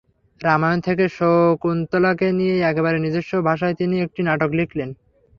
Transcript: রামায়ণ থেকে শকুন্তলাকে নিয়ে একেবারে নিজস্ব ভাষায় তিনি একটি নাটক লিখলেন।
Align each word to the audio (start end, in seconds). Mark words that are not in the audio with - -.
রামায়ণ 0.41 0.79
থেকে 0.81 1.05
শকুন্তলাকে 1.17 2.27
নিয়ে 2.39 2.55
একেবারে 2.63 2.97
নিজস্ব 2.99 3.31
ভাষায় 3.47 3.75
তিনি 3.79 3.95
একটি 4.05 4.21
নাটক 4.23 4.49
লিখলেন। 4.59 4.89